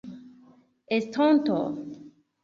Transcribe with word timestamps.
estonto 0.95 1.59